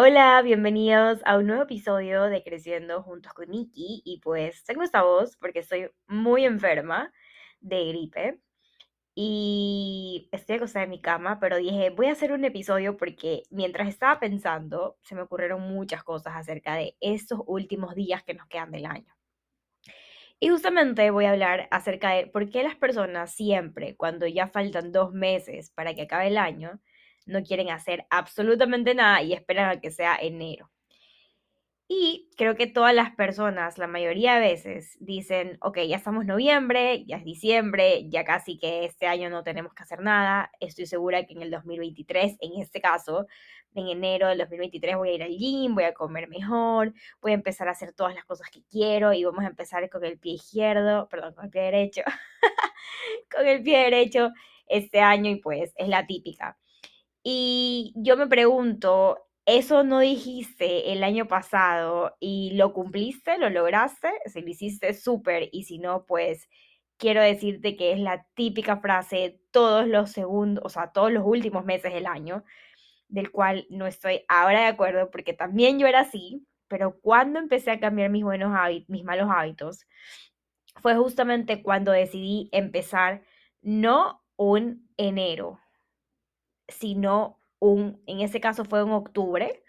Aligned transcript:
Hola, 0.00 0.40
bienvenidos 0.42 1.18
a 1.24 1.36
un 1.38 1.48
nuevo 1.48 1.64
episodio 1.64 2.22
de 2.26 2.44
Creciendo 2.44 3.02
Juntos 3.02 3.32
con 3.32 3.50
Nikki. 3.50 4.00
Y 4.04 4.20
pues 4.20 4.62
tengo 4.62 4.84
esta 4.84 5.02
voz 5.02 5.36
porque 5.36 5.58
estoy 5.58 5.90
muy 6.06 6.44
enferma 6.44 7.12
de 7.58 7.84
gripe 7.88 8.38
y 9.16 10.28
estoy 10.30 10.54
acostada 10.54 10.84
en 10.84 10.90
mi 10.90 11.00
cama, 11.00 11.40
pero 11.40 11.56
dije, 11.56 11.90
voy 11.90 12.06
a 12.06 12.12
hacer 12.12 12.30
un 12.30 12.44
episodio 12.44 12.96
porque 12.96 13.42
mientras 13.50 13.88
estaba 13.88 14.20
pensando, 14.20 14.96
se 15.02 15.16
me 15.16 15.22
ocurrieron 15.22 15.62
muchas 15.62 16.04
cosas 16.04 16.36
acerca 16.36 16.76
de 16.76 16.96
estos 17.00 17.40
últimos 17.48 17.96
días 17.96 18.22
que 18.22 18.34
nos 18.34 18.46
quedan 18.46 18.70
del 18.70 18.86
año. 18.86 19.12
Y 20.38 20.48
justamente 20.50 21.10
voy 21.10 21.24
a 21.24 21.32
hablar 21.32 21.66
acerca 21.72 22.10
de 22.10 22.28
por 22.28 22.48
qué 22.50 22.62
las 22.62 22.76
personas 22.76 23.34
siempre, 23.34 23.96
cuando 23.96 24.28
ya 24.28 24.46
faltan 24.46 24.92
dos 24.92 25.12
meses 25.12 25.72
para 25.72 25.94
que 25.94 26.02
acabe 26.02 26.28
el 26.28 26.38
año, 26.38 26.80
no 27.28 27.42
quieren 27.42 27.70
hacer 27.70 28.06
absolutamente 28.10 28.94
nada 28.94 29.22
y 29.22 29.32
esperan 29.34 29.70
a 29.70 29.80
que 29.80 29.90
sea 29.90 30.16
enero. 30.20 30.70
Y 31.90 32.28
creo 32.36 32.54
que 32.54 32.66
todas 32.66 32.94
las 32.94 33.14
personas, 33.16 33.78
la 33.78 33.86
mayoría 33.86 34.34
de 34.34 34.40
veces, 34.40 34.98
dicen, 35.00 35.56
ok, 35.62 35.78
ya 35.88 35.96
estamos 35.96 36.26
noviembre, 36.26 37.06
ya 37.06 37.16
es 37.16 37.24
diciembre, 37.24 38.06
ya 38.10 38.24
casi 38.24 38.58
que 38.58 38.84
este 38.84 39.06
año 39.06 39.30
no 39.30 39.42
tenemos 39.42 39.72
que 39.72 39.84
hacer 39.84 40.00
nada. 40.00 40.50
Estoy 40.60 40.84
segura 40.84 41.24
que 41.24 41.32
en 41.32 41.40
el 41.40 41.50
2023, 41.50 42.36
en 42.40 42.60
este 42.60 42.82
caso, 42.82 43.26
en 43.74 43.88
enero 43.88 44.28
del 44.28 44.36
2023 44.38 44.96
voy 44.96 45.10
a 45.10 45.14
ir 45.14 45.22
al 45.22 45.30
gym, 45.30 45.74
voy 45.74 45.84
a 45.84 45.94
comer 45.94 46.28
mejor, 46.28 46.92
voy 47.22 47.32
a 47.32 47.34
empezar 47.34 47.68
a 47.68 47.72
hacer 47.72 47.94
todas 47.94 48.14
las 48.14 48.26
cosas 48.26 48.50
que 48.50 48.62
quiero 48.70 49.14
y 49.14 49.24
vamos 49.24 49.44
a 49.44 49.48
empezar 49.48 49.88
con 49.88 50.04
el 50.04 50.18
pie 50.18 50.34
izquierdo, 50.34 51.08
perdón, 51.08 51.32
con 51.34 51.46
el 51.46 51.50
pie 51.50 51.62
derecho, 51.62 52.02
con 53.34 53.46
el 53.46 53.62
pie 53.62 53.78
derecho 53.84 54.30
este 54.66 55.00
año 55.00 55.30
y 55.30 55.36
pues 55.36 55.72
es 55.76 55.88
la 55.88 56.06
típica. 56.06 56.58
Y 57.30 57.92
yo 57.94 58.16
me 58.16 58.26
pregunto, 58.26 59.18
¿eso 59.44 59.84
no 59.84 60.00
dijiste 60.00 60.94
el 60.94 61.04
año 61.04 61.28
pasado 61.28 62.16
y 62.20 62.52
lo 62.52 62.72
cumpliste, 62.72 63.36
lo 63.36 63.50
lograste? 63.50 64.10
Si 64.24 64.40
lo 64.40 64.48
hiciste, 64.48 64.94
súper. 64.94 65.50
Y 65.52 65.64
si 65.64 65.78
no, 65.78 66.06
pues 66.06 66.48
quiero 66.96 67.20
decirte 67.20 67.76
que 67.76 67.92
es 67.92 68.00
la 68.00 68.26
típica 68.34 68.78
frase 68.78 69.42
todos 69.50 69.86
los 69.86 70.10
segundos, 70.10 70.64
o 70.64 70.70
sea, 70.70 70.90
todos 70.92 71.12
los 71.12 71.22
últimos 71.26 71.66
meses 71.66 71.92
del 71.92 72.06
año, 72.06 72.44
del 73.08 73.30
cual 73.30 73.66
no 73.68 73.86
estoy 73.86 74.24
ahora 74.28 74.60
de 74.60 74.66
acuerdo 74.68 75.10
porque 75.10 75.34
también 75.34 75.78
yo 75.78 75.86
era 75.86 76.00
así, 76.00 76.46
pero 76.66 76.98
cuando 76.98 77.40
empecé 77.40 77.72
a 77.72 77.80
cambiar 77.80 78.08
mis 78.08 78.24
buenos 78.24 78.54
hábitos, 78.56 78.88
mis 78.88 79.04
malos 79.04 79.28
hábitos, 79.30 79.86
fue 80.80 80.96
justamente 80.96 81.62
cuando 81.62 81.92
decidí 81.92 82.48
empezar 82.52 83.22
no 83.60 84.24
un 84.36 84.88
enero, 84.96 85.60
sino 86.68 87.40
un, 87.58 88.02
en 88.06 88.20
ese 88.20 88.40
caso 88.40 88.64
fue 88.64 88.80
en 88.80 88.90
octubre, 88.90 89.62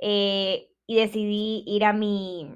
eh, 0.00 0.70
y 0.86 0.96
decidí 0.96 1.64
ir 1.66 1.84
a 1.84 1.92
mi, 1.92 2.50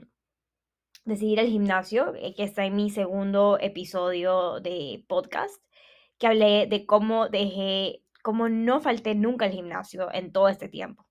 decidí 1.04 1.32
ir 1.32 1.40
al 1.40 1.48
gimnasio, 1.48 2.14
eh, 2.16 2.34
que 2.34 2.44
está 2.44 2.64
en 2.64 2.76
mi 2.76 2.90
segundo 2.90 3.58
episodio 3.60 4.60
de 4.60 5.04
podcast, 5.08 5.62
que 6.18 6.26
hablé 6.28 6.66
de 6.66 6.86
cómo 6.86 7.28
dejé, 7.28 8.02
cómo 8.22 8.48
no 8.48 8.80
falté 8.80 9.14
nunca 9.14 9.46
al 9.46 9.52
gimnasio 9.52 10.08
en 10.12 10.32
todo 10.32 10.48
este 10.48 10.68
tiempo. 10.68 11.06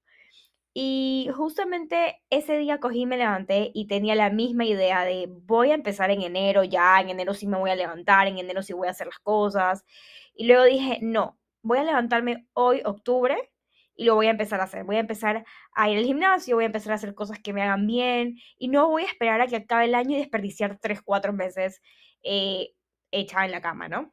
Y 0.73 1.29
justamente 1.35 2.21
ese 2.29 2.57
día 2.57 2.79
cogí, 2.79 3.05
me 3.05 3.17
levanté 3.17 3.71
y 3.73 3.87
tenía 3.87 4.15
la 4.15 4.29
misma 4.29 4.65
idea 4.65 5.03
de 5.03 5.27
voy 5.29 5.71
a 5.71 5.75
empezar 5.75 6.11
en 6.11 6.21
enero 6.21 6.63
ya, 6.63 7.01
en 7.01 7.09
enero 7.09 7.33
sí 7.33 7.45
me 7.45 7.57
voy 7.57 7.71
a 7.71 7.75
levantar, 7.75 8.27
en 8.27 8.37
enero 8.37 8.63
sí 8.63 8.71
voy 8.73 8.87
a 8.87 8.91
hacer 8.91 9.07
las 9.07 9.19
cosas. 9.19 9.83
Y 10.33 10.47
luego 10.47 10.63
dije, 10.63 10.99
no, 11.01 11.37
voy 11.61 11.79
a 11.79 11.83
levantarme 11.83 12.47
hoy, 12.53 12.81
octubre, 12.85 13.51
y 13.95 14.05
lo 14.05 14.15
voy 14.15 14.27
a 14.27 14.31
empezar 14.31 14.59
a 14.61 14.63
hacer. 14.63 14.83
Voy 14.83 14.95
a 14.95 15.01
empezar 15.01 15.45
a 15.73 15.89
ir 15.89 15.97
al 15.97 16.05
gimnasio, 16.05 16.55
voy 16.55 16.63
a 16.63 16.67
empezar 16.67 16.93
a 16.93 16.95
hacer 16.95 17.13
cosas 17.13 17.39
que 17.39 17.53
me 17.53 17.61
hagan 17.61 17.85
bien 17.87 18.37
y 18.57 18.67
no 18.67 18.89
voy 18.89 19.03
a 19.03 19.07
esperar 19.07 19.41
a 19.41 19.47
que 19.47 19.57
acabe 19.57 19.85
el 19.85 19.95
año 19.95 20.15
y 20.15 20.19
desperdiciar 20.19 20.79
tres, 20.81 21.01
cuatro 21.03 21.33
meses 21.33 21.81
eh, 22.23 22.69
hecha 23.11 23.45
en 23.45 23.51
la 23.51 23.61
cama, 23.61 23.89
¿no? 23.89 24.11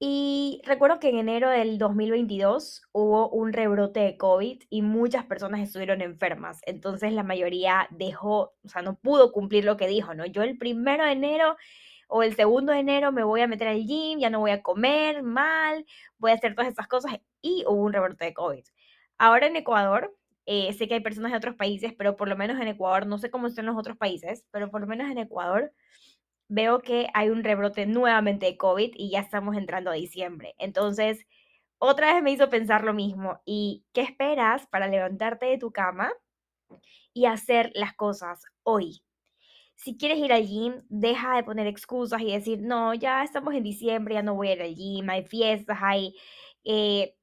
Y 0.00 0.62
recuerdo 0.64 1.00
que 1.00 1.08
en 1.08 1.18
enero 1.18 1.50
del 1.50 1.76
2022 1.76 2.82
hubo 2.92 3.30
un 3.30 3.52
rebrote 3.52 4.00
de 4.00 4.16
COVID 4.16 4.62
y 4.70 4.82
muchas 4.82 5.24
personas 5.24 5.60
estuvieron 5.60 6.02
enfermas. 6.02 6.60
Entonces 6.66 7.12
la 7.12 7.24
mayoría 7.24 7.88
dejó, 7.90 8.54
o 8.62 8.68
sea, 8.68 8.82
no 8.82 8.96
pudo 8.96 9.32
cumplir 9.32 9.64
lo 9.64 9.76
que 9.76 9.88
dijo, 9.88 10.14
¿no? 10.14 10.24
Yo 10.24 10.42
el 10.42 10.56
primero 10.56 11.04
de 11.04 11.12
enero 11.12 11.56
o 12.08 12.22
el 12.22 12.34
segundo 12.34 12.72
de 12.72 12.80
enero 12.80 13.12
me 13.12 13.22
voy 13.22 13.42
a 13.42 13.46
meter 13.46 13.68
al 13.68 13.84
gym, 13.84 14.18
ya 14.18 14.30
no 14.30 14.40
voy 14.40 14.50
a 14.50 14.62
comer 14.62 15.22
mal, 15.22 15.86
voy 16.18 16.32
a 16.32 16.34
hacer 16.34 16.54
todas 16.54 16.68
estas 16.68 16.88
cosas 16.88 17.18
y 17.42 17.64
hubo 17.66 17.82
un 17.84 17.92
rebrote 17.92 18.24
de 18.24 18.34
COVID. 18.34 18.64
Ahora 19.18 19.46
en 19.46 19.56
Ecuador, 19.56 20.14
eh, 20.46 20.72
sé 20.72 20.88
que 20.88 20.94
hay 20.94 21.00
personas 21.00 21.32
de 21.32 21.38
otros 21.38 21.56
países, 21.56 21.92
pero 21.96 22.16
por 22.16 22.28
lo 22.28 22.36
menos 22.36 22.60
en 22.60 22.68
Ecuador, 22.68 23.06
no 23.06 23.18
sé 23.18 23.30
cómo 23.30 23.46
están 23.46 23.66
los 23.66 23.76
otros 23.76 23.96
países, 23.96 24.44
pero 24.50 24.70
por 24.70 24.80
lo 24.80 24.86
menos 24.86 25.10
en 25.10 25.18
Ecuador 25.18 25.72
veo 26.48 26.80
que 26.80 27.08
hay 27.14 27.30
un 27.30 27.44
rebrote 27.44 27.86
nuevamente 27.86 28.46
de 28.46 28.56
COVID 28.56 28.92
y 28.96 29.10
ya 29.10 29.20
estamos 29.20 29.56
entrando 29.56 29.90
a 29.90 29.94
diciembre. 29.94 30.54
Entonces, 30.58 31.26
otra 31.78 32.14
vez 32.14 32.22
me 32.22 32.32
hizo 32.32 32.50
pensar 32.50 32.84
lo 32.84 32.94
mismo. 32.94 33.40
¿Y 33.44 33.84
qué 33.92 34.02
esperas 34.02 34.66
para 34.68 34.88
levantarte 34.88 35.46
de 35.46 35.58
tu 35.58 35.72
cama 35.72 36.12
y 37.12 37.26
hacer 37.26 37.70
las 37.74 37.94
cosas 37.94 38.44
hoy? 38.62 39.02
Si 39.78 39.96
quieres 39.96 40.18
ir 40.18 40.32
al 40.32 40.44
gym, 40.44 40.82
deja 40.88 41.36
de 41.36 41.44
poner 41.44 41.68
excusas 41.68 42.20
y 42.20 42.32
decir, 42.32 42.60
no, 42.60 42.94
ya 42.94 43.22
estamos 43.22 43.54
en 43.54 43.62
diciembre, 43.62 44.14
ya 44.16 44.22
no 44.22 44.34
voy 44.34 44.48
a 44.48 44.52
ir 44.54 44.62
al 44.62 44.74
gym, 44.74 45.08
hay 45.08 45.24
fiestas, 45.24 45.78
hay... 45.80 46.16
Eh, 46.64 47.14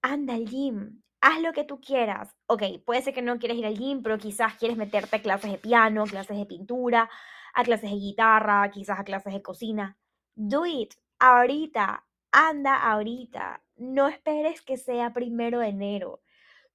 anda 0.00 0.34
al 0.34 0.46
gym, 0.46 1.02
haz 1.20 1.42
lo 1.42 1.52
que 1.52 1.64
tú 1.64 1.80
quieras. 1.80 2.36
Ok, 2.46 2.62
puede 2.86 3.02
ser 3.02 3.14
que 3.14 3.22
no 3.22 3.38
quieras 3.40 3.58
ir 3.58 3.66
al 3.66 3.76
gym, 3.76 4.02
pero 4.02 4.16
quizás 4.16 4.54
quieres 4.54 4.76
meterte 4.76 5.16
a 5.16 5.22
clases 5.22 5.50
de 5.50 5.58
piano, 5.58 6.04
clases 6.04 6.38
de 6.38 6.46
pintura, 6.46 7.10
a 7.52 7.64
clases 7.64 7.90
de 7.90 7.96
guitarra, 7.96 8.70
quizás 8.70 9.00
a 9.00 9.04
clases 9.04 9.32
de 9.34 9.42
cocina. 9.42 9.98
Do 10.36 10.66
it, 10.66 10.94
ahorita, 11.18 12.06
anda 12.30 12.76
ahorita. 12.92 13.62
No 13.76 14.06
esperes 14.06 14.62
que 14.62 14.76
sea 14.76 15.12
primero 15.12 15.58
de 15.58 15.68
enero. 15.68 16.22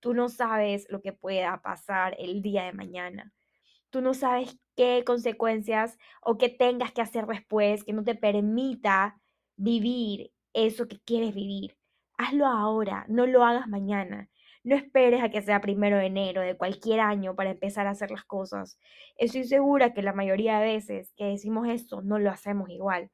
Tú 0.02 0.14
no 0.14 0.28
sabes 0.28 0.86
lo 0.90 1.02
que 1.02 1.14
pueda 1.14 1.62
pasar 1.62 2.14
el 2.20 2.42
día 2.42 2.66
de 2.66 2.74
mañana 2.74 3.34
tú 3.94 4.02
no 4.02 4.16
sabes 4.16 4.58
qué 4.76 5.04
consecuencias 5.06 6.00
o 6.24 6.40
qué 6.40 6.50
tengas 6.50 6.92
que 6.92 7.04
hacer 7.04 7.28
después 7.28 7.84
que 7.84 7.94
no 7.94 8.04
te 8.04 8.16
permita 8.16 9.22
vivir 9.56 10.32
eso 10.52 10.88
que 10.88 11.00
quieres 11.00 11.36
vivir. 11.36 11.78
Hazlo 12.18 12.48
ahora, 12.48 13.06
no 13.08 13.28
lo 13.28 13.44
hagas 13.44 13.68
mañana. 13.68 14.32
No 14.64 14.76
esperes 14.76 15.22
a 15.22 15.30
que 15.30 15.44
sea 15.44 15.62
primero 15.62 15.98
de 15.98 16.08
enero 16.08 16.42
de 16.42 16.58
cualquier 16.58 17.02
año 17.02 17.36
para 17.36 17.52
empezar 17.52 17.86
a 17.86 17.92
hacer 17.92 18.10
las 18.10 18.26
cosas. 18.26 18.80
Estoy 19.16 19.44
segura 19.44 19.94
que 19.94 20.02
la 20.02 20.14
mayoría 20.14 20.58
de 20.58 20.74
veces 20.74 21.14
que 21.16 21.26
decimos 21.26 21.68
esto 21.70 22.02
no 22.02 22.18
lo 22.18 22.32
hacemos 22.32 22.72
igual, 22.72 23.12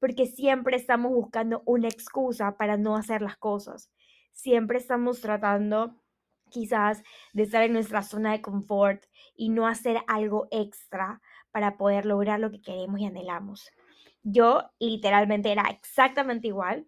porque 0.00 0.26
siempre 0.26 0.76
estamos 0.76 1.12
buscando 1.12 1.62
una 1.64 1.88
excusa 1.88 2.58
para 2.58 2.76
no 2.76 2.94
hacer 2.94 3.22
las 3.22 3.38
cosas. 3.38 3.90
Siempre 4.32 4.76
estamos 4.76 5.22
tratando 5.22 5.94
quizás 6.50 7.02
de 7.32 7.44
estar 7.44 7.62
en 7.62 7.72
nuestra 7.72 8.02
zona 8.02 8.32
de 8.32 8.42
confort 8.42 9.04
y 9.36 9.48
no 9.48 9.66
hacer 9.66 9.98
algo 10.06 10.48
extra 10.50 11.20
para 11.50 11.76
poder 11.76 12.06
lograr 12.06 12.40
lo 12.40 12.50
que 12.50 12.60
queremos 12.60 13.00
y 13.00 13.06
anhelamos. 13.06 13.70
Yo 14.22 14.70
literalmente 14.78 15.50
era 15.50 15.64
exactamente 15.70 16.48
igual 16.48 16.86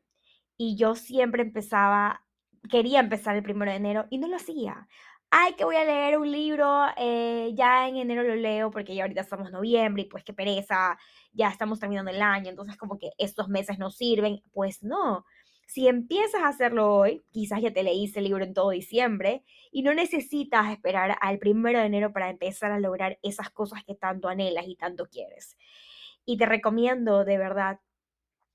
y 0.57 0.77
yo 0.77 0.95
siempre 0.95 1.43
empezaba, 1.43 2.25
quería 2.71 3.01
empezar 3.01 3.37
el 3.37 3.43
primero 3.43 3.71
de 3.71 3.79
enero 3.79 4.07
y 4.11 4.19
no 4.19 4.29
lo 4.29 4.37
hacía. 4.37 4.87
Ay, 5.31 5.55
que 5.55 5.65
voy 5.65 5.77
a 5.77 5.85
leer 5.85 6.19
un 6.19 6.31
libro, 6.31 6.85
eh, 6.99 7.53
ya 7.55 7.89
en 7.89 7.97
enero 7.97 8.23
lo 8.23 8.35
leo 8.35 8.71
porque 8.71 8.95
ya 8.95 9.05
ahorita 9.05 9.23
estamos 9.23 9.47
en 9.47 9.55
noviembre 9.55 10.03
y 10.03 10.05
pues 10.07 10.25
qué 10.25 10.35
pereza, 10.35 10.99
ya 11.33 11.49
estamos 11.49 11.81
terminando 11.81 12.11
el 12.11 12.21
año, 12.21 12.51
entonces 12.51 12.77
como 12.77 12.99
que 12.99 13.13
estos 13.17 13.49
meses 13.49 13.79
no 13.79 13.91
sirven. 13.91 14.43
Pues 14.53 14.83
no, 14.83 15.25
si 15.73 15.89
empiezas 15.89 16.43
a 16.43 16.49
hacerlo 16.49 16.95
hoy, 16.95 17.23
quizás 17.31 17.63
ya 17.63 17.73
te 17.73 17.83
leíste 17.83 18.19
el 18.19 18.27
libro 18.27 18.45
en 18.45 18.53
todo 18.53 18.69
diciembre 18.69 19.43
y 19.71 19.81
no 19.81 19.95
necesitas 19.95 20.71
esperar 20.71 21.17
al 21.23 21.39
primero 21.39 21.79
de 21.79 21.87
enero 21.87 22.13
para 22.13 22.29
empezar 22.29 22.73
a 22.73 22.79
lograr 22.79 23.19
esas 23.23 23.49
cosas 23.49 23.83
que 23.83 23.95
tanto 23.95 24.29
anhelas 24.29 24.67
y 24.69 24.77
tanto 24.77 25.07
quieres. 25.07 25.57
Y 26.27 26.37
te 26.37 26.45
recomiendo 26.45 27.25
de 27.25 27.39
verdad 27.39 27.81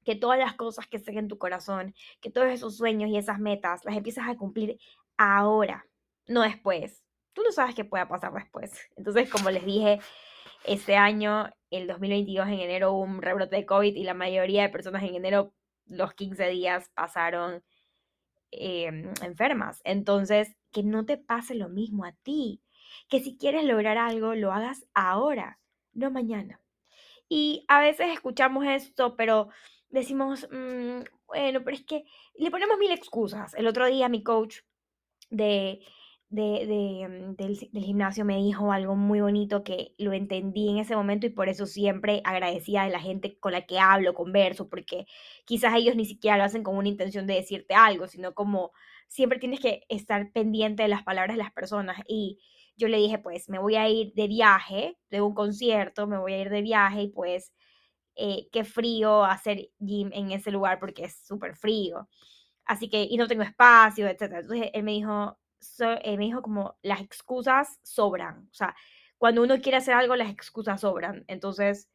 que 0.05 0.15
todas 0.15 0.37
las 0.37 0.53
cosas 0.53 0.85
que 0.85 0.97
estén 0.97 1.17
en 1.17 1.27
tu 1.27 1.39
corazón, 1.39 1.95
que 2.21 2.29
todos 2.29 2.49
esos 2.49 2.77
sueños 2.77 3.09
y 3.09 3.17
esas 3.17 3.39
metas 3.39 3.83
las 3.83 3.97
empieces 3.97 4.23
a 4.23 4.37
cumplir 4.37 4.77
ahora, 5.17 5.87
no 6.27 6.43
después. 6.43 7.03
Tú 7.33 7.41
no 7.41 7.51
sabes 7.51 7.73
qué 7.73 7.83
pueda 7.83 8.07
pasar 8.07 8.31
después. 8.31 8.79
Entonces, 8.95 9.27
como 9.27 9.49
les 9.49 9.65
dije, 9.65 9.99
este 10.65 10.95
año, 10.95 11.49
el 11.71 11.87
2022 11.87 12.47
en 12.47 12.59
enero 12.59 12.93
hubo 12.93 13.01
un 13.01 13.23
rebrote 13.23 13.55
de 13.55 13.65
COVID 13.65 13.95
y 13.95 14.03
la 14.03 14.13
mayoría 14.13 14.61
de 14.61 14.69
personas 14.69 15.01
en 15.01 15.15
enero 15.15 15.55
los 15.87 16.13
15 16.13 16.47
días 16.49 16.89
pasaron 16.93 17.63
em, 18.51 19.11
enfermas. 19.23 19.81
Entonces, 19.83 20.55
que 20.71 20.83
no 20.83 21.05
te 21.05 21.17
pase 21.17 21.55
lo 21.55 21.69
mismo 21.69 22.05
a 22.05 22.13
ti. 22.23 22.61
Que 23.09 23.19
si 23.19 23.37
quieres 23.37 23.63
lograr 23.65 23.97
algo, 23.97 24.35
lo 24.35 24.51
hagas 24.53 24.85
ahora, 24.93 25.59
no 25.93 26.11
mañana. 26.11 26.61
Y 27.29 27.65
a 27.67 27.79
veces 27.81 28.07
escuchamos 28.13 28.65
esto, 28.65 29.15
pero 29.15 29.49
decimos, 29.89 30.47
mm, 30.51 31.01
bueno, 31.27 31.63
pero 31.63 31.75
es 31.75 31.83
que 31.85 32.03
le 32.35 32.51
ponemos 32.51 32.77
mil 32.77 32.91
excusas. 32.91 33.53
El 33.55 33.67
otro 33.67 33.85
día 33.85 34.09
mi 34.09 34.23
coach 34.23 34.59
de, 35.29 35.81
de, 36.29 37.35
del, 37.37 37.69
del, 37.71 37.83
gimnasio 37.83 38.25
me 38.25 38.37
dijo 38.37 38.71
algo 38.71 38.95
muy 38.95 39.21
bonito 39.21 39.63
que 39.63 39.93
lo 39.97 40.11
entendí 40.11 40.69
en 40.69 40.77
ese 40.77 40.95
momento 40.95 41.25
y 41.25 41.29
por 41.29 41.47
eso 41.47 41.65
siempre 41.65 42.21
agradecía 42.25 42.83
de 42.83 42.89
la 42.89 42.99
gente 42.99 43.39
con 43.39 43.53
la 43.53 43.65
que 43.65 43.79
hablo, 43.79 44.13
converso, 44.13 44.67
porque 44.67 45.05
quizás 45.45 45.73
ellos 45.75 45.95
ni 45.95 46.05
siquiera 46.05 46.37
lo 46.37 46.43
hacen 46.43 46.63
con 46.63 46.75
una 46.75 46.89
intención 46.89 47.27
de 47.27 47.35
decirte 47.35 47.75
algo, 47.75 48.07
sino 48.07 48.33
como 48.33 48.71
siempre 49.07 49.39
tienes 49.39 49.61
que 49.61 49.83
estar 49.89 50.31
pendiente 50.33 50.83
de 50.83 50.89
las 50.89 51.03
palabras 51.03 51.35
de 51.35 51.43
las 51.43 51.53
personas 51.53 51.97
y 52.07 52.39
yo 52.75 52.87
le 52.89 52.97
dije, 52.97 53.17
pues 53.19 53.49
me 53.49 53.59
voy 53.59 53.75
a 53.75 53.89
ir 53.89 54.13
de 54.13 54.27
viaje, 54.27 54.97
de 55.09 55.21
un 55.21 55.33
concierto, 55.33 56.07
me 56.07 56.17
voy 56.17 56.33
a 56.33 56.41
ir 56.41 56.49
de 56.49 56.61
viaje 56.61 57.03
y 57.03 57.07
pues 57.09 57.53
eh, 58.15 58.49
qué 58.51 58.63
frío 58.65 59.23
hacer 59.25 59.69
gym 59.79 60.11
en 60.13 60.31
ese 60.31 60.51
lugar 60.51 60.79
porque 60.79 61.05
es 61.05 61.25
súper 61.25 61.55
frío. 61.55 62.07
Así 62.65 62.89
que, 62.89 63.03
y 63.09 63.17
no 63.17 63.27
tengo 63.27 63.43
espacio, 63.43 64.07
etc. 64.07 64.23
Entonces 64.41 64.69
él 64.73 64.83
me 64.83 64.91
dijo, 64.93 65.39
me 65.79 66.17
dijo 66.17 66.41
como 66.41 66.77
las 66.81 67.01
excusas 67.01 67.79
sobran. 67.83 68.47
O 68.51 68.53
sea, 68.53 68.75
cuando 69.17 69.43
uno 69.43 69.59
quiere 69.61 69.77
hacer 69.77 69.93
algo, 69.93 70.15
las 70.15 70.31
excusas 70.31 70.81
sobran. 70.81 71.25
Entonces 71.27 71.89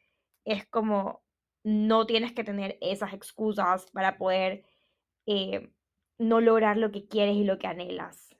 es 0.44 0.66
como, 0.66 1.22
no 1.64 2.06
tienes 2.06 2.32
que 2.32 2.44
tener 2.44 2.78
esas 2.80 3.12
excusas 3.14 3.90
para 3.92 4.18
poder 4.18 4.64
eh, 5.26 5.72
no 6.18 6.40
lograr 6.40 6.76
lo 6.76 6.90
que 6.92 7.06
quieres 7.06 7.36
y 7.36 7.44
lo 7.44 7.58
que 7.58 7.66
anhelas. 7.68 8.36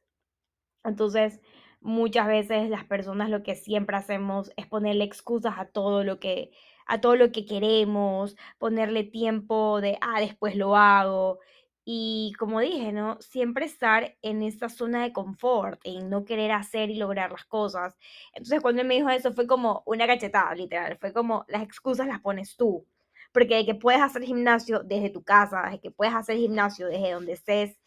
Entonces, 0.85 1.41
muchas 1.81 2.27
veces 2.27 2.71
las 2.71 2.85
personas 2.85 3.31
lo 3.31 3.43
que 3.43 3.55
siempre 3.55 3.97
hacemos 3.97 4.53
es 4.57 4.67
ponerle 4.67 5.05
excusas 5.05 5.55
a 5.59 5.67
todo 5.67 6.05
lo 6.05 6.21
que 6.21 6.53
a 6.87 7.01
todo 7.01 7.17
lo 7.17 7.31
que 7.33 7.47
queremos, 7.47 8.37
ponerle 8.59 9.05
tiempo 9.05 9.81
de 9.81 9.99
ah, 10.01 10.21
después 10.21 10.57
lo 10.57 10.77
hago 10.77 11.39
y 11.85 12.33
como 12.39 12.61
dije, 12.61 12.93
¿no? 12.93 13.19
Siempre 13.21 13.65
estar 13.67 14.17
en 14.23 14.43
esta 14.43 14.69
zona 14.69 15.03
de 15.03 15.13
confort, 15.13 15.81
en 15.85 16.11
no 16.11 16.25
querer 16.25 16.53
hacer 16.53 16.91
y 16.91 16.97
lograr 16.97 17.33
las 17.33 17.45
cosas. 17.45 17.97
Entonces 18.35 18.61
cuando 18.61 18.83
él 18.83 18.89
me 18.89 18.95
dijo 18.95 19.09
eso 19.11 19.33
fue 19.33 19.47
como 19.47 19.83
una 19.87 20.07
cachetada, 20.07 20.55
literal. 20.55 20.97
Fue 21.01 21.13
como 21.13 21.45
las 21.49 21.63
excusas 21.63 22.07
las 22.07 22.21
pones 22.21 22.57
tú. 22.57 22.87
Porque 23.33 23.57
de 23.57 23.67
que 23.67 23.75
puedes 23.75 24.01
hacer 24.03 24.23
gimnasio 24.23 24.81
desde 24.85 25.11
tu 25.11 25.25
casa, 25.25 25.69
de 25.71 25.81
que 25.81 25.91
puedes 25.91 26.15
hacer 26.15 26.37
gimnasio 26.37 26.87
desde 26.89 27.13
donde 27.13 27.33
estés, 27.33 27.79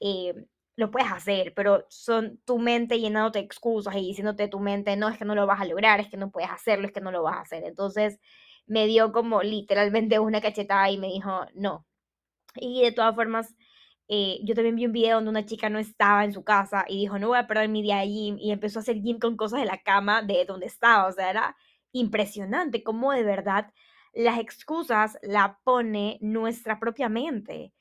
eh, 0.00 0.34
lo 0.76 0.90
puedes 0.90 1.10
hacer, 1.12 1.52
pero 1.54 1.86
son 1.88 2.38
tu 2.44 2.58
mente 2.58 2.98
llenándote 3.00 3.38
de 3.40 3.44
excusas 3.44 3.94
y 3.96 4.00
diciéndote 4.00 4.48
tu 4.48 4.60
mente, 4.60 4.96
no, 4.96 5.08
es 5.08 5.18
que 5.18 5.24
no 5.24 5.34
lo 5.34 5.46
vas 5.46 5.60
a 5.60 5.64
lograr, 5.66 6.00
es 6.00 6.08
que 6.08 6.16
no 6.16 6.30
puedes 6.30 6.50
hacerlo, 6.50 6.86
es 6.86 6.92
que 6.92 7.00
no 7.00 7.12
lo 7.12 7.22
vas 7.22 7.36
a 7.36 7.40
hacer. 7.42 7.64
Entonces 7.64 8.18
me 8.66 8.86
dio 8.86 9.12
como 9.12 9.42
literalmente 9.42 10.18
una 10.18 10.40
cachetada 10.40 10.90
y 10.90 10.98
me 10.98 11.08
dijo, 11.08 11.46
no, 11.54 11.86
y 12.56 12.82
de 12.82 12.92
todas 12.92 13.14
formas, 13.14 13.54
eh, 14.08 14.40
yo 14.44 14.54
también 14.54 14.76
vi 14.76 14.86
un 14.86 14.92
video 14.92 15.16
donde 15.16 15.30
una 15.30 15.46
chica 15.46 15.70
no 15.70 15.78
estaba 15.78 16.24
en 16.24 16.32
su 16.32 16.44
casa 16.44 16.84
y 16.88 16.98
dijo, 16.98 17.18
no 17.18 17.28
voy 17.28 17.38
a 17.38 17.46
perder 17.46 17.68
mi 17.68 17.82
día 17.82 17.98
de 17.98 18.08
gym 18.08 18.36
y 18.38 18.52
empezó 18.52 18.78
a 18.78 18.82
hacer 18.82 19.00
gym 19.00 19.18
con 19.18 19.36
cosas 19.36 19.60
de 19.60 19.66
la 19.66 19.82
cama 19.82 20.22
de 20.22 20.44
donde 20.44 20.66
estaba. 20.66 21.06
O 21.08 21.12
sea, 21.12 21.30
era 21.30 21.56
impresionante 21.92 22.82
cómo 22.82 23.12
de 23.12 23.22
verdad 23.22 23.72
las 24.14 24.38
excusas 24.38 25.18
la 25.22 25.58
pone 25.64 26.18
nuestra 26.20 26.78
propia 26.78 27.08
mente. 27.08 27.72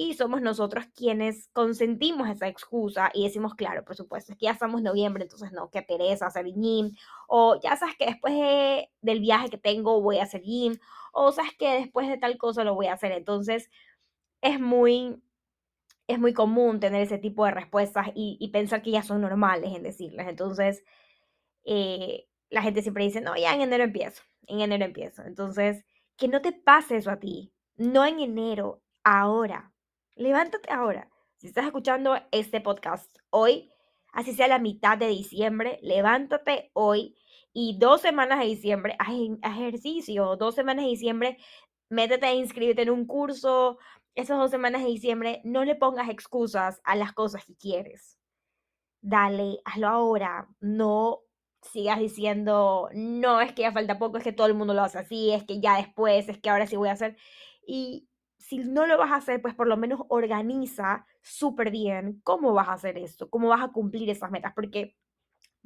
Y 0.00 0.14
somos 0.14 0.40
nosotros 0.42 0.84
quienes 0.94 1.48
consentimos 1.52 2.28
esa 2.28 2.46
excusa 2.46 3.10
y 3.14 3.24
decimos, 3.24 3.56
claro, 3.56 3.84
por 3.84 3.96
supuesto, 3.96 4.32
es 4.32 4.38
que 4.38 4.44
ya 4.44 4.52
estamos 4.52 4.78
en 4.78 4.84
noviembre, 4.84 5.24
entonces 5.24 5.50
no, 5.50 5.70
qué 5.70 5.82
pereza 5.82 6.26
hacer 6.26 6.46
gym. 6.54 6.92
O 7.26 7.58
ya 7.60 7.76
sabes 7.76 7.96
que 7.96 8.06
después 8.06 8.34
del 9.00 9.20
viaje 9.20 9.50
que 9.50 9.58
tengo 9.58 10.00
voy 10.00 10.18
a 10.18 10.22
hacer 10.24 10.42
gym. 10.42 10.78
O 11.12 11.32
sabes 11.32 11.52
que 11.58 11.68
después 11.80 12.08
de 12.08 12.16
tal 12.18 12.38
cosa 12.38 12.62
lo 12.62 12.74
voy 12.76 12.86
a 12.86 12.92
hacer. 12.92 13.10
Entonces, 13.10 13.70
es 14.40 14.60
muy, 14.60 15.22
es 16.06 16.18
muy 16.18 16.32
común 16.32 16.80
tener 16.80 17.02
ese 17.02 17.18
tipo 17.18 17.44
de 17.44 17.52
respuestas 17.52 18.08
y, 18.14 18.48
pensar 18.52 18.82
que 18.82 18.90
ya 18.90 19.02
son 19.02 19.20
normales 19.20 19.74
en 19.74 19.82
decirlas. 19.82 20.28
Entonces, 20.28 20.84
eh, 21.64 22.26
la 22.50 22.62
gente 22.62 22.82
siempre 22.82 23.04
dice, 23.04 23.20
no, 23.20 23.36
ya 23.36 23.54
en 23.54 23.60
enero 23.62 23.84
empiezo, 23.84 24.22
en 24.46 24.60
enero 24.60 24.84
empiezo. 24.84 25.22
Entonces, 25.22 25.84
que 26.16 26.28
no 26.28 26.40
te 26.42 26.52
pase 26.52 26.96
eso 26.96 27.10
a 27.10 27.18
ti, 27.18 27.52
no 27.76 28.04
en 28.04 28.20
enero, 28.20 28.82
ahora. 29.04 29.72
Levántate 30.16 30.72
ahora. 30.72 31.10
Si 31.36 31.46
estás 31.46 31.66
escuchando 31.66 32.18
este 32.32 32.60
podcast 32.60 33.16
hoy, 33.30 33.70
así 34.12 34.34
sea 34.34 34.48
la 34.48 34.58
mitad 34.58 34.98
de 34.98 35.06
diciembre, 35.06 35.78
levántate 35.82 36.70
hoy 36.72 37.16
y 37.52 37.78
dos 37.78 38.00
semanas 38.00 38.40
de 38.40 38.46
diciembre, 38.46 38.96
haz 38.98 39.14
ejercicio, 39.42 40.36
dos 40.36 40.54
semanas 40.54 40.84
de 40.84 40.90
diciembre, 40.90 41.38
métete 41.88 42.26
a 42.26 42.34
inscribirte 42.34 42.82
en 42.82 42.90
un 42.90 43.06
curso, 43.06 43.78
esas 44.14 44.38
dos 44.38 44.50
semanas 44.50 44.82
de 44.82 44.88
diciembre, 44.88 45.40
no 45.44 45.64
le 45.64 45.76
pongas 45.76 46.08
excusas 46.08 46.80
a 46.84 46.96
las 46.96 47.12
cosas 47.12 47.44
que 47.44 47.56
quieres. 47.56 48.18
Dale, 49.00 49.60
hazlo 49.64 49.88
ahora. 49.88 50.48
No 50.60 51.20
sigas 51.62 51.98
diciendo, 51.98 52.88
no, 52.94 53.40
es 53.40 53.52
que 53.52 53.62
ya 53.62 53.72
falta 53.72 53.98
poco, 53.98 54.18
es 54.18 54.24
que 54.24 54.32
todo 54.32 54.46
el 54.46 54.54
mundo 54.54 54.74
lo 54.74 54.82
hace 54.82 54.98
así, 54.98 55.32
es 55.32 55.44
que 55.44 55.60
ya 55.60 55.76
después, 55.76 56.28
es 56.28 56.38
que 56.38 56.50
ahora 56.50 56.66
sí 56.66 56.76
voy 56.76 56.88
a 56.88 56.92
hacer. 56.92 57.16
Y 57.66 58.08
si 58.38 58.58
no 58.58 58.86
lo 58.86 58.98
vas 58.98 59.10
a 59.10 59.16
hacer, 59.16 59.42
pues 59.42 59.54
por 59.54 59.66
lo 59.66 59.76
menos 59.76 60.00
organiza 60.08 61.06
súper 61.22 61.70
bien 61.70 62.20
cómo 62.24 62.52
vas 62.54 62.68
a 62.68 62.74
hacer 62.74 62.98
esto, 62.98 63.28
cómo 63.28 63.48
vas 63.48 63.62
a 63.62 63.72
cumplir 63.72 64.08
esas 64.10 64.30
metas, 64.30 64.52
porque 64.54 64.96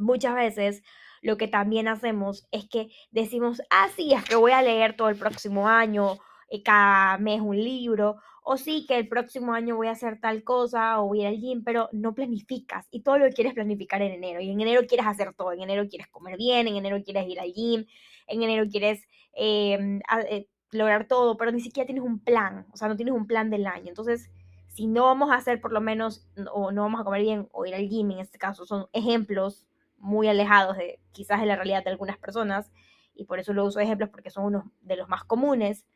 muchas 0.03 0.35
veces 0.35 0.83
lo 1.23 1.37
que 1.37 1.49
también 1.49 1.89
hacemos 1.89 2.47
es 2.51 2.69
que 2.69 2.91
decimos, 3.11 3.63
ah, 3.71 3.89
sí, 3.95 4.13
es 4.13 4.25
que 4.25 4.35
voy 4.37 4.53
a 4.53 4.63
leer 4.63 4.97
todo 4.97 5.09
el 5.09 5.17
próximo 5.17 5.69
año, 5.69 6.19
eh, 6.51 6.63
cada 6.63 7.17
mes 7.19 7.41
un 7.41 7.57
libro, 7.57 8.17
o 8.43 8.57
sí 8.57 8.87
que 8.87 8.99
el 8.99 9.09
próximo 9.09 9.55
año 9.55 9.77
voy 9.77 9.87
a 9.87 9.93
hacer 9.93 10.21
tal 10.21 10.43
cosa 10.43 11.01
o 11.01 11.07
voy 11.07 11.25
al 11.25 11.39
gym, 11.39 11.63
pero 11.65 11.89
no 11.93 12.15
planificas 12.15 12.89
y 12.91 13.03
todo 13.03 13.19
lo 13.19 13.31
quieres 13.31 13.55
planificar 13.55 14.03
en 14.03 14.13
enero 14.13 14.41
y 14.41 14.51
en 14.51 14.61
enero 14.61 14.83
quieres 14.87 15.07
hacer 15.07 15.33
todo, 15.35 15.53
en 15.53 15.63
enero 15.63 15.89
quieres 15.89 16.09
comer 16.09 16.37
bien, 16.37 16.67
en 16.67 16.77
enero 16.77 17.03
quieres 17.05 17.29
ir 17.29 17.39
al 17.41 17.53
gym, 17.53 17.87
en 18.27 18.43
enero 18.43 18.69
quieres 18.69 19.07
em, 19.35 20.01
eh, 20.29 20.49
lograr 20.73 21.07
todo, 21.07 21.37
pero 21.37 21.53
ni 21.53 21.61
siquiera 21.61 21.87
tienes 21.87 22.05
un 22.05 22.19
plan, 22.19 22.67
o 22.73 22.77
sea, 22.77 22.89
no 22.89 22.97
tienes 22.97 23.15
un 23.15 23.27
plan 23.27 23.49
del 23.51 23.67
año. 23.67 23.89
Entonces, 23.89 24.31
si 24.67 24.87
no 24.87 25.05
vamos 25.05 25.31
a 25.31 25.37
hacer 25.37 25.61
por 25.61 25.73
lo 25.73 25.81
menos, 25.81 26.27
o 26.53 26.73
no 26.73 26.83
vamos 26.83 27.01
a 27.01 27.05
comer 27.05 27.23
bien 27.23 27.49
o 27.53 27.67
ir 27.67 27.75
al 27.75 27.89
gym, 27.89 28.11
en 28.11 28.21
este 28.21 28.39
caso, 28.39 28.67
son 28.67 28.89
ejemplos 28.93 29.67
muy 30.03 30.29
alejados 30.29 30.77
de 30.77 31.01
quizás 31.13 31.41
de 31.41 31.47
la 31.47 31.57
realidad 31.57 31.85
de 31.85 31.91
algunas 31.91 32.19
personas, 32.19 32.71
y 33.15 33.25
por 33.25 33.39
eso 33.39 33.53
lo 33.53 33.65
uso 33.65 33.79
de 33.79 33.87
ejemplos 33.87 34.11
porque 34.11 34.31
son 34.31 34.45
unos 34.45 34.65
de 34.81 34.97
los 34.97 35.09
más 35.09 35.25
comunes 35.25 35.87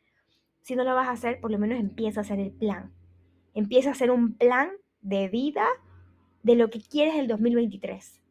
si 0.61 0.75
no 0.75 0.83
lo 0.83 0.95
vas 0.95 1.07
a 1.07 1.11
hacer, 1.11 1.39
por 1.39 1.49
lo 1.49 1.59
menos 1.59 1.79
empieza 1.79 2.19
a 2.19 2.23
hacer 2.23 2.41
el 2.41 2.51
plan. 2.51 2.91
Empieza 3.53 3.87
a 3.87 3.91
hacer 3.93 4.11
un 4.11 4.33
plan 4.33 4.69
de 4.99 5.29
vida 5.29 5.65
de 6.43 6.55
lo 6.55 6.69
que 6.69 6.81
quieres 6.81 7.15
el 7.15 7.27
2023. 7.27 8.21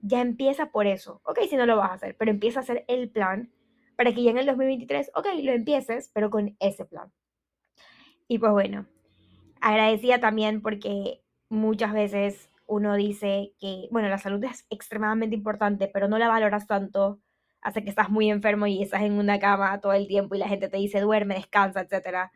Ya 0.00 0.20
empieza 0.20 0.72
por 0.72 0.88
eso. 0.88 1.20
Ok, 1.24 1.38
si 1.48 1.54
no 1.54 1.66
lo 1.66 1.76
vas 1.76 1.90
a 1.90 1.94
hacer, 1.94 2.16
pero 2.16 2.32
empieza 2.32 2.58
a 2.58 2.62
hacer 2.62 2.84
el 2.88 3.10
plan 3.10 3.52
para 3.94 4.12
que 4.12 4.24
ya 4.24 4.30
en 4.32 4.38
el 4.38 4.46
2023, 4.46 5.12
ok, 5.14 5.26
lo 5.42 5.52
empieces, 5.52 6.10
pero 6.12 6.30
con 6.30 6.56
ese 6.58 6.84
plan. 6.84 7.12
Y 8.26 8.38
pues 8.40 8.50
bueno, 8.50 8.86
agradecía 9.60 10.18
también 10.18 10.62
porque 10.62 11.22
muchas 11.48 11.92
veces 11.92 12.50
uno 12.68 12.94
dice 12.96 13.54
que, 13.58 13.88
bueno, 13.90 14.08
la 14.08 14.18
salud 14.18 14.44
es 14.44 14.66
extremadamente 14.70 15.34
importante, 15.34 15.88
pero 15.92 16.06
no 16.06 16.18
la 16.18 16.28
valoras 16.28 16.66
tanto 16.66 17.20
hace 17.62 17.82
que 17.82 17.90
estás 17.90 18.10
muy 18.10 18.30
enfermo 18.30 18.66
y 18.66 18.82
estás 18.82 19.02
en 19.02 19.14
una 19.14 19.40
cama 19.40 19.80
todo 19.80 19.94
el 19.94 20.06
tiempo 20.06 20.34
y 20.34 20.38
la 20.38 20.48
gente 20.48 20.68
te 20.68 20.76
dice 20.76 21.00
duerme, 21.00 21.34
descansa, 21.34 21.80
etc. 21.80 22.30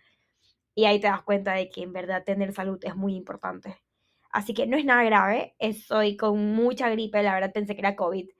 Y 0.74 0.86
ahí 0.86 1.00
te 1.00 1.06
das 1.06 1.22
cuenta 1.22 1.52
de 1.52 1.68
que 1.68 1.82
en 1.82 1.92
verdad 1.92 2.24
tener 2.24 2.52
salud 2.52 2.78
es 2.82 2.96
muy 2.96 3.14
importante. 3.14 3.76
Así 4.30 4.54
que 4.54 4.66
no 4.66 4.78
es 4.78 4.84
nada 4.86 5.04
grave, 5.04 5.54
estoy 5.58 6.16
con 6.16 6.54
mucha 6.54 6.88
gripe, 6.88 7.22
la 7.22 7.34
verdad 7.34 7.52
pensé 7.52 7.74
que 7.74 7.82
era 7.82 7.94
COVID, 7.96 8.30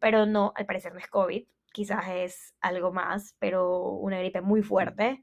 pero 0.00 0.24
no, 0.24 0.52
al 0.56 0.64
parecer 0.66 0.94
no 0.94 0.98
es 0.98 1.08
COVID, 1.08 1.44
quizás 1.72 2.04
es 2.08 2.54
algo 2.62 2.92
más, 2.92 3.36
pero 3.38 3.90
una 3.90 4.18
gripe 4.18 4.40
muy 4.40 4.62
fuerte. 4.62 5.22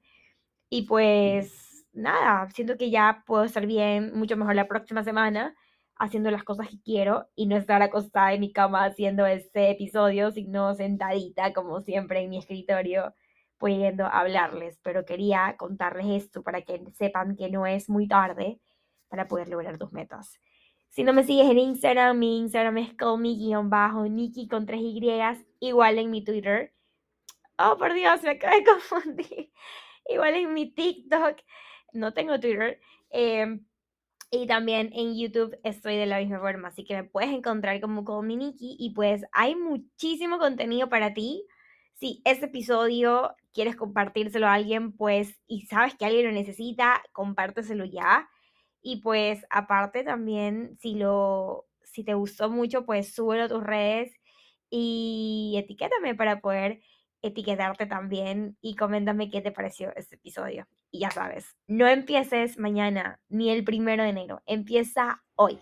Y 0.70 0.84
pues 0.84 1.88
nada, 1.92 2.48
siento 2.52 2.78
que 2.78 2.92
ya 2.92 3.24
puedo 3.26 3.44
estar 3.44 3.66
bien, 3.66 4.14
mucho 4.14 4.38
mejor 4.38 4.56
la 4.56 4.68
próxima 4.68 5.04
semana 5.04 5.56
haciendo 6.00 6.32
las 6.32 6.44
cosas 6.44 6.70
que 6.70 6.82
quiero 6.82 7.28
y 7.36 7.46
no 7.46 7.58
estar 7.58 7.82
acostada 7.82 8.34
en 8.34 8.40
mi 8.40 8.54
cama 8.54 8.86
haciendo 8.86 9.26
este 9.26 9.70
episodio, 9.70 10.32
sino 10.32 10.74
sentadita 10.74 11.54
como 11.54 11.82
siempre 11.82 12.22
en 12.22 12.30
mi 12.30 12.38
escritorio 12.38 13.14
pudiendo 13.58 14.06
hablarles. 14.06 14.80
Pero 14.82 15.06
quería 15.06 15.56
contarles 15.58 16.24
esto 16.24 16.42
para 16.42 16.62
que 16.62 16.82
sepan 16.94 17.36
que 17.36 17.50
no 17.52 17.66
es 17.66 17.90
muy 17.90 18.08
tarde 18.08 18.60
para 19.10 19.28
poder 19.28 19.50
lograr 19.50 19.78
tus 19.78 19.92
metas. 19.92 20.40
Si 20.88 21.04
no 21.04 21.14
me 21.14 21.24
sigues 21.24 21.50
en 21.50 21.60
Instagram, 21.60 22.18
mi 22.18 22.40
Instagram 22.40 22.78
es 22.80 22.94
colmi-niki 22.96 24.48
con 24.48 24.66
tres 24.66 24.80
Y, 24.82 25.02
igual 25.60 26.00
en 26.00 26.10
mi 26.10 26.24
Twitter. 26.24 26.74
Oh, 27.58 27.78
por 27.78 27.94
Dios, 27.94 28.24
me 28.24 28.32
acabo 28.32 28.56
de 28.56 28.64
confundir. 28.72 29.52
Igual 30.08 30.34
en 30.36 30.54
mi 30.54 30.72
TikTok. 30.72 31.38
No 31.94 32.14
tengo 32.14 32.40
Twitter. 32.40 32.80
Eh, 33.12 33.60
y 34.32 34.48
también 34.48 34.92
en 34.94 35.18
YouTube 35.18 35.58
estoy 35.64 35.98
de 35.98 36.06
la 36.06 36.20
misma 36.20 36.40
forma, 36.40 36.68
así 36.70 36.84
que 36.86 36.96
me 36.96 37.04
puedes 37.04 37.32
encontrar 37.32 37.82
como 37.82 38.04
con 38.06 38.28
Miniki 38.28 38.76
y 38.80 38.92
pues 38.94 39.24
hay 39.32 39.56
muchísimo 39.56 40.38
contenido 40.40 40.90
para 40.90 41.14
ti. 41.14 41.46
Si 41.96 42.22
este 42.26 42.46
episodio 42.48 43.36
quieres 43.54 43.76
compartírselo 43.76 44.48
a 44.48 44.54
alguien, 44.54 44.94
pues 44.96 45.40
y 45.48 45.62
sabes 45.68 45.96
que 45.96 46.06
alguien 46.06 46.28
lo 46.28 46.32
necesita, 46.32 47.02
compárteselo 47.14 47.86
ya. 47.86 48.30
Y 48.82 49.02
pues 49.02 49.46
aparte 49.50 50.04
también, 50.04 50.78
si 50.80 50.96
lo, 50.96 51.68
Si 51.84 52.04
te 52.04 52.14
gustó 52.14 52.50
mucho, 52.50 52.86
pues 52.86 53.14
súbelo 53.14 53.44
a 53.46 53.50
tus 53.50 53.64
redes 53.64 54.14
y 54.70 55.56
etiquétame 55.58 56.16
para 56.16 56.40
poder 56.42 56.82
etiquetarte 57.22 57.86
también 57.88 58.58
y 58.62 58.76
coméntame 58.76 59.30
qué 59.32 59.42
te 59.42 59.52
pareció 59.52 59.94
este 59.96 60.16
episodio. 60.16 60.68
Y 60.92 61.00
ya 61.00 61.12
sabes, 61.12 61.56
no 61.68 61.88
empieces 61.88 62.58
mañana 62.58 63.20
ni 63.30 63.52
el 63.52 63.64
primero 63.64 64.04
de 64.04 64.10
enero, 64.10 64.42
empieza 64.48 65.24
hoy. 65.36 65.60